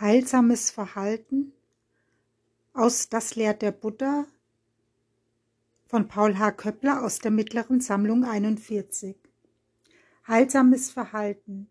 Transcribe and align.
Heilsames 0.00 0.70
Verhalten 0.70 1.52
aus 2.72 3.10
Das 3.10 3.36
lehrt 3.36 3.60
der 3.60 3.70
Buddha 3.70 4.24
von 5.88 6.08
Paul 6.08 6.38
H. 6.38 6.52
Köppler 6.52 7.04
aus 7.04 7.18
der 7.18 7.30
mittleren 7.30 7.82
Sammlung 7.82 8.24
41. 8.24 9.14
Heilsames 10.26 10.90
Verhalten. 10.90 11.68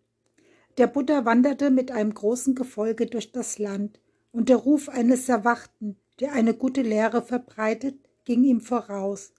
Der 0.78 0.86
Buddha 0.86 1.26
wanderte 1.26 1.72
mit 1.72 1.90
einem 1.90 2.14
großen 2.14 2.54
Gefolge 2.54 3.08
durch 3.08 3.32
das 3.32 3.58
Land, 3.58 4.00
und 4.32 4.50
der 4.50 4.58
Ruf 4.58 4.90
eines 4.90 5.28
Erwachten, 5.28 5.98
der 6.20 6.34
eine 6.34 6.54
gute 6.54 6.84
Lehre 6.84 7.24
verbreitet, 7.24 7.98
ging 8.26 8.44
ihm 8.44 8.62
voraus. 8.62 9.34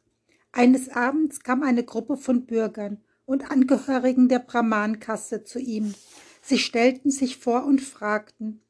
Eines 0.50 0.88
Abends 0.88 1.45
kam 1.45 1.62
eine 1.62 1.84
Gruppe 1.84 2.16
von 2.16 2.45
Bürgern 2.45 3.00
und 3.25 3.52
Angehörigen 3.52 4.29
der 4.29 4.41
Brahmankasse 4.41 5.45
zu 5.45 5.61
ihm. 5.61 5.95
Sie 6.43 6.59
stellten 6.59 7.12
sich 7.12 7.36
vor 7.36 7.64
und 7.66 7.80
fragten, 7.80 8.61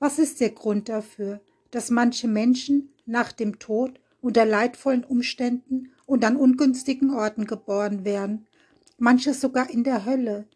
was 0.00 0.18
ist 0.18 0.40
der 0.40 0.50
Grund 0.50 0.88
dafür, 0.88 1.40
dass 1.70 1.90
manche 1.90 2.26
Menschen 2.26 2.92
nach 3.06 3.30
dem 3.32 3.58
Tod 3.58 4.00
unter 4.22 4.44
leidvollen 4.44 5.04
Umständen 5.04 5.92
und 6.06 6.24
an 6.24 6.36
ungünstigen 6.36 7.10
Orten 7.10 7.46
geboren 7.46 8.04
werden, 8.04 8.46
manche 8.98 9.34
sogar 9.34 9.70
in 9.70 9.84
der 9.84 10.06
Hölle? 10.06 10.48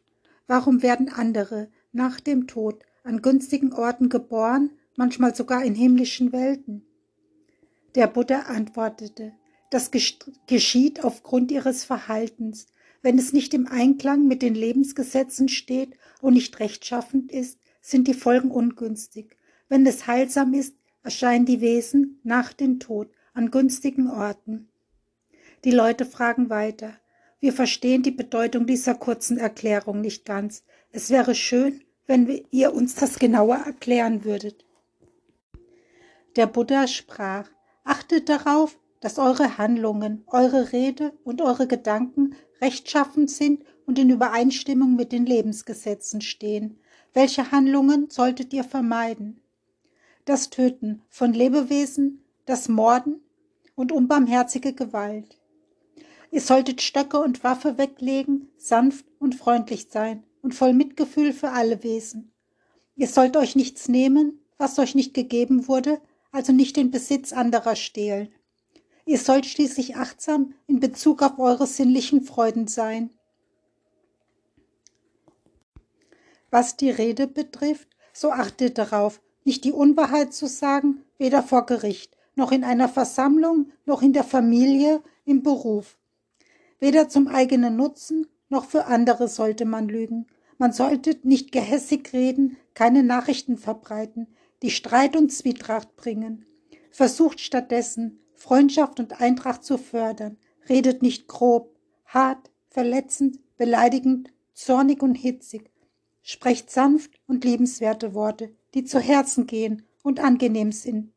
Warum 0.47 0.83
werden 0.83 1.11
andere 1.11 1.69
nach 1.93 2.21
dem 2.21 2.47
Tod 2.47 2.85
an 3.03 3.23
günstigen 3.23 3.73
Orten 3.75 4.09
geboren, 4.09 4.71
manchmal 4.97 5.35
sogar 5.35 5.63
in 5.63 5.75
himmlischen 5.75 6.33
Welten? 6.33 6.87
Der 7.95 8.07
Buddha 8.07 8.41
antwortete, 8.41 9.33
das 9.71 9.91
geschieht 9.91 11.05
aufgrund 11.05 11.53
ihres 11.53 11.85
Verhaltens. 11.85 12.67
Wenn 13.03 13.19
es 13.19 13.33
nicht 13.33 13.53
im 13.53 13.67
Einklang 13.67 14.27
mit 14.27 14.41
den 14.41 14.55
Lebensgesetzen 14.55 15.49
steht 15.49 15.97
und 16.23 16.35
nicht 16.35 16.59
rechtschaffend 16.61 17.31
ist, 17.31 17.59
sind 17.81 18.09
die 18.09 18.15
Folgen 18.15 18.51
ungünstig. 18.51 19.37
Wenn 19.69 19.87
es 19.87 20.07
heilsam 20.07 20.55
ist, 20.55 20.77
erscheinen 21.03 21.47
die 21.47 21.61
Wesen 21.61 22.21
nach 22.23 22.53
dem 22.53 22.81
Tod 22.81 23.11
an 23.33 23.51
günstigen 23.51 24.11
Orten. 24.11 24.69
Die 25.65 25.71
Leute 25.71 26.05
fragen 26.05 26.51
weiter. 26.51 26.95
Wir 27.41 27.53
verstehen 27.53 28.03
die 28.03 28.11
Bedeutung 28.11 28.67
dieser 28.67 28.95
kurzen 28.95 29.39
Erklärung 29.39 30.01
nicht 30.01 30.25
ganz. 30.25 30.65
Es 30.93 31.11
wäre 31.11 31.35
schön, 31.35 31.83
wenn 32.07 32.45
ihr 32.51 32.75
uns 32.75 32.95
das 32.95 33.19
genauer 33.19 33.57
erklären 33.57 34.25
würdet. 34.25 34.65
Der 36.37 36.47
Buddha 36.47 36.87
sprach, 36.87 37.49
achtet 37.85 38.29
darauf, 38.29 38.79
dass 39.01 39.19
eure 39.19 39.59
Handlungen, 39.59 40.25
eure 40.27 40.73
Rede 40.73 41.13
und 41.25 41.43
eure 41.43 41.67
Gedanken 41.67 42.35
rechtschaffend 42.61 43.31
sind 43.31 43.63
und 43.87 43.99
in 43.99 44.11
Übereinstimmung 44.11 44.97
mit 44.97 45.13
den 45.13 45.27
Lebensgesetzen 45.27 46.21
stehen. 46.21 46.79
Welche 47.13 47.53
Handlungen 47.53 48.09
solltet 48.11 48.53
ihr 48.53 48.65
vermeiden? 48.65 49.41
Das 50.25 50.49
Töten 50.49 51.03
von 51.11 51.35
Lebewesen, 51.35 52.25
das 52.47 52.69
Morden 52.69 53.21
und 53.75 53.93
unbarmherzige 53.93 54.73
Gewalt. 54.73 55.39
Ihr 56.31 56.41
solltet 56.41 56.81
Stöcke 56.81 57.19
und 57.21 57.45
Waffe 57.45 57.77
weglegen, 57.77 58.49
sanft 58.57 59.05
und 59.19 59.35
freundlich 59.35 59.89
sein 59.91 60.25
und 60.41 60.55
voll 60.55 60.73
Mitgefühl 60.73 61.35
für 61.35 61.51
alle 61.51 61.83
Wesen. 61.83 62.33
Ihr 62.97 63.07
sollt 63.07 63.37
euch 63.37 63.55
nichts 63.55 63.89
nehmen, 63.89 64.41
was 64.57 64.79
euch 64.79 64.95
nicht 64.95 65.13
gegeben 65.13 65.69
wurde, 65.69 66.01
also 66.33 66.53
nicht 66.53 66.77
den 66.77 66.91
Besitz 66.91 67.35
anderer 67.35 67.77
stehlen. 67.77 68.33
Ihr 69.05 69.19
sollt 69.19 69.45
schließlich 69.45 69.97
achtsam 69.97 70.55
in 70.67 70.81
Bezug 70.81 71.23
auf 71.23 71.39
eure 71.39 71.67
sinnlichen 71.67 72.23
Freuden 72.23 72.67
sein. 72.67 73.11
Was 76.51 76.79
die 76.79 76.91
Rede 76.91 77.27
betrifft, 77.27 77.89
so 78.15 78.31
achtet 78.31 78.79
darauf, 78.79 79.21
nicht 79.45 79.65
die 79.65 79.73
Unwahrheit 79.73 80.33
zu 80.33 80.47
sagen, 80.47 81.05
weder 81.19 81.43
vor 81.43 81.67
Gericht, 81.67 82.17
noch 82.35 82.51
in 82.51 82.65
einer 82.65 82.89
Versammlung, 82.89 83.71
noch 83.87 84.03
in 84.03 84.13
der 84.13 84.25
Familie, 84.25 85.03
im 85.25 85.43
Beruf. 85.43 85.99
Weder 86.81 87.09
zum 87.09 87.29
eigenen 87.29 87.77
Nutzen, 87.77 88.27
noch 88.49 88.65
für 88.65 88.87
andere 88.87 89.29
sollte 89.29 89.65
man 89.65 89.89
lügen. 89.89 90.27
Man 90.59 90.73
sollte 90.73 91.19
nicht 91.23 91.53
gehässig 91.53 92.13
reden, 92.13 92.57
keine 92.75 93.03
Nachrichten 93.03 93.57
verbreiten, 93.57 94.29
die 94.63 94.71
Streit 94.71 95.17
und 95.17 95.33
Zwietracht 95.33 95.97
bringen. 95.97 96.45
Versucht 96.91 97.41
stattdessen, 97.41 98.21
Freundschaft 98.35 99.01
und 99.01 99.21
Eintracht 99.21 99.65
zu 99.65 99.79
fördern. 99.79 100.37
Redet 100.69 101.03
nicht 101.03 101.29
grob, 101.29 101.75
hart, 102.07 102.51
verletzend, 102.69 103.39
beleidigend, 103.57 104.31
zornig 104.53 105.03
und 105.03 105.15
hitzig, 105.15 105.71
Sprecht 106.27 106.71
sanft 106.71 107.11
und 107.27 107.45
liebenswerte 107.45 108.15
Worte, 108.15 108.51
die 108.73 108.85
zu 108.85 108.99
Herzen 108.99 109.47
gehen 109.47 109.83
und 110.03 110.21
angenehm 110.21 110.73
sind. 110.73 111.13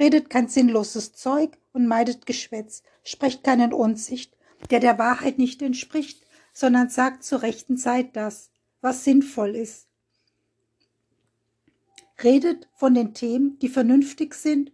Redet 0.00 0.28
kein 0.28 0.48
sinnloses 0.48 1.12
Zeug 1.12 1.56
und 1.72 1.86
meidet 1.86 2.26
Geschwätz. 2.26 2.82
Sprecht 3.04 3.44
keinen 3.44 3.72
Unsicht, 3.72 4.36
der 4.70 4.80
der 4.80 4.98
Wahrheit 4.98 5.38
nicht 5.38 5.62
entspricht, 5.62 6.26
sondern 6.52 6.88
sagt 6.88 7.22
zur 7.22 7.42
rechten 7.42 7.76
Zeit 7.76 8.16
das, 8.16 8.50
was 8.80 9.04
sinnvoll 9.04 9.54
ist. 9.54 9.86
Redet 12.24 12.68
von 12.74 12.92
den 12.92 13.14
Themen, 13.14 13.56
die 13.60 13.68
vernünftig 13.68 14.34
sind 14.34 14.72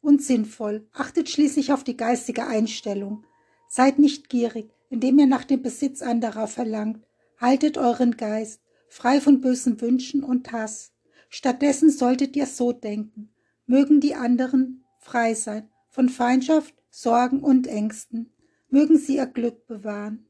und 0.00 0.22
sinnvoll. 0.22 0.88
Achtet 0.94 1.28
schließlich 1.28 1.70
auf 1.74 1.84
die 1.84 1.98
geistige 1.98 2.46
Einstellung. 2.46 3.26
Seid 3.68 3.98
nicht 3.98 4.30
gierig, 4.30 4.72
indem 4.88 5.18
ihr 5.18 5.26
nach 5.26 5.44
dem 5.44 5.60
Besitz 5.60 6.00
anderer 6.00 6.46
verlangt. 6.46 7.04
Haltet 7.38 7.76
euren 7.76 8.16
Geist, 8.16 8.60
frei 8.90 9.20
von 9.20 9.40
bösen 9.40 9.80
Wünschen 9.80 10.22
und 10.22 10.52
Hass. 10.52 10.92
Stattdessen 11.28 11.90
solltet 11.90 12.36
ihr 12.36 12.46
so 12.46 12.72
denken. 12.72 13.32
Mögen 13.66 14.00
die 14.00 14.16
anderen 14.16 14.84
frei 14.98 15.34
sein 15.34 15.70
von 15.88 16.08
Feindschaft, 16.08 16.74
Sorgen 16.90 17.40
und 17.40 17.68
Ängsten. 17.68 18.32
Mögen 18.68 18.98
sie 18.98 19.16
ihr 19.16 19.26
Glück 19.26 19.66
bewahren. 19.66 20.26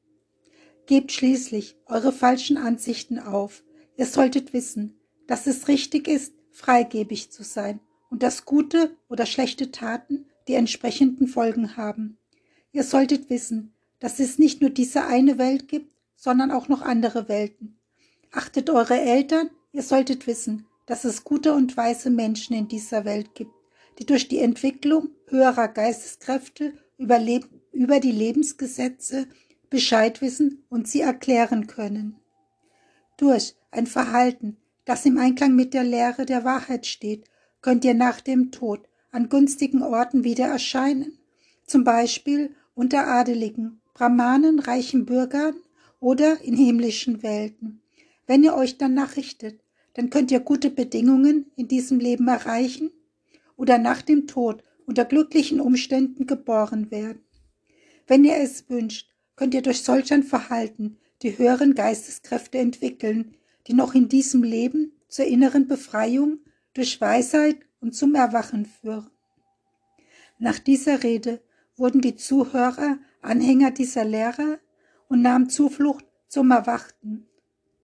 Gebt 0.86 1.10
schließlich 1.10 1.76
eure 1.86 2.12
falschen 2.12 2.58
Ansichten 2.58 3.18
auf. 3.18 3.62
Ihr 3.96 4.06
solltet 4.06 4.52
wissen, 4.52 4.98
dass 5.26 5.46
es 5.46 5.68
richtig 5.68 6.06
ist, 6.06 6.34
freigebig 6.50 7.30
zu 7.30 7.42
sein 7.42 7.80
und 8.10 8.22
dass 8.22 8.44
gute 8.44 8.96
oder 9.08 9.24
schlechte 9.24 9.70
Taten 9.70 10.26
die 10.48 10.54
entsprechenden 10.54 11.28
Folgen 11.28 11.76
haben. 11.76 12.18
Ihr 12.72 12.84
solltet 12.84 13.30
wissen, 13.30 13.72
dass 14.00 14.20
es 14.20 14.38
nicht 14.38 14.60
nur 14.60 14.70
diese 14.70 15.06
eine 15.06 15.38
Welt 15.38 15.68
gibt, 15.68 15.94
sondern 16.16 16.50
auch 16.50 16.68
noch 16.68 16.82
andere 16.82 17.28
Welten. 17.28 17.79
Achtet 18.32 18.70
eure 18.70 18.98
Eltern, 19.00 19.50
ihr 19.72 19.82
solltet 19.82 20.26
wissen, 20.26 20.66
dass 20.86 21.04
es 21.04 21.24
gute 21.24 21.52
und 21.52 21.76
weise 21.76 22.10
Menschen 22.10 22.54
in 22.54 22.68
dieser 22.68 23.04
Welt 23.04 23.34
gibt, 23.34 23.52
die 23.98 24.06
durch 24.06 24.28
die 24.28 24.38
Entwicklung 24.38 25.10
höherer 25.26 25.68
Geisteskräfte 25.68 26.72
über, 26.96 27.18
die 27.18 28.12
Lebensgesetze 28.12 29.26
Bescheid 29.68 30.20
wissen 30.20 30.64
und 30.68 30.88
sie 30.88 31.00
erklären 31.00 31.66
können. 31.66 32.16
Durch 33.16 33.54
ein 33.70 33.86
Verhalten, 33.86 34.56
das 34.84 35.06
im 35.06 35.18
Einklang 35.18 35.54
mit 35.54 35.74
der 35.74 35.84
Lehre 35.84 36.24
der 36.24 36.44
Wahrheit 36.44 36.86
steht, 36.86 37.24
könnt 37.62 37.84
ihr 37.84 37.94
nach 37.94 38.20
dem 38.20 38.50
Tod 38.50 38.88
an 39.12 39.28
günstigen 39.28 39.82
Orten 39.82 40.24
wieder 40.24 40.46
erscheinen, 40.46 41.18
zum 41.66 41.84
Beispiel 41.84 42.54
unter 42.74 43.06
Adeligen, 43.06 43.80
Brahmanen, 43.94 44.60
reichen 44.60 45.04
Bürgern 45.04 45.54
oder 46.00 46.40
in 46.40 46.56
himmlischen 46.56 47.22
Welten. 47.22 47.79
Wenn 48.30 48.44
ihr 48.44 48.54
euch 48.54 48.78
danach 48.78 49.16
richtet, 49.16 49.60
dann 49.94 50.08
könnt 50.08 50.30
ihr 50.30 50.38
gute 50.38 50.70
Bedingungen 50.70 51.50
in 51.56 51.66
diesem 51.66 51.98
Leben 51.98 52.28
erreichen 52.28 52.92
oder 53.56 53.76
nach 53.76 54.02
dem 54.02 54.28
Tod 54.28 54.62
unter 54.86 55.04
glücklichen 55.04 55.60
Umständen 55.60 56.28
geboren 56.28 56.92
werden. 56.92 57.24
Wenn 58.06 58.22
ihr 58.22 58.36
es 58.36 58.70
wünscht, 58.70 59.10
könnt 59.34 59.52
ihr 59.52 59.62
durch 59.62 59.82
solch 59.82 60.12
ein 60.12 60.22
Verhalten 60.22 60.96
die 61.22 61.38
höheren 61.38 61.74
Geisteskräfte 61.74 62.58
entwickeln, 62.58 63.34
die 63.66 63.74
noch 63.74 63.96
in 63.96 64.08
diesem 64.08 64.44
Leben 64.44 64.92
zur 65.08 65.24
inneren 65.24 65.66
Befreiung 65.66 66.38
durch 66.72 67.00
Weisheit 67.00 67.56
und 67.80 67.96
zum 67.96 68.14
Erwachen 68.14 68.64
führen. 68.64 69.10
Nach 70.38 70.60
dieser 70.60 71.02
Rede 71.02 71.42
wurden 71.74 72.00
die 72.00 72.14
Zuhörer 72.14 72.98
Anhänger 73.22 73.72
dieser 73.72 74.04
Lehre 74.04 74.60
und 75.08 75.20
nahmen 75.20 75.50
Zuflucht 75.50 76.04
zum 76.28 76.52
Erwachten. 76.52 77.26